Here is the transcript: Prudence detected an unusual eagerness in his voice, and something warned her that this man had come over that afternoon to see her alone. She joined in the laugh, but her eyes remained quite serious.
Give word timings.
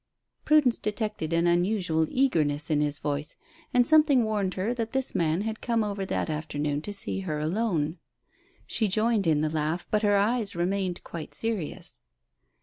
Prudence 0.45 0.79
detected 0.79 1.31
an 1.31 1.45
unusual 1.45 2.07
eagerness 2.09 2.71
in 2.71 2.81
his 2.81 2.97
voice, 2.97 3.35
and 3.71 3.85
something 3.85 4.23
warned 4.23 4.55
her 4.55 4.73
that 4.73 4.93
this 4.93 5.13
man 5.13 5.41
had 5.41 5.61
come 5.61 5.83
over 5.83 6.07
that 6.07 6.27
afternoon 6.27 6.81
to 6.81 6.91
see 6.91 7.19
her 7.19 7.37
alone. 7.37 7.99
She 8.65 8.87
joined 8.87 9.27
in 9.27 9.41
the 9.41 9.49
laugh, 9.51 9.85
but 9.91 10.01
her 10.01 10.17
eyes 10.17 10.55
remained 10.55 11.03
quite 11.03 11.35
serious. 11.35 12.01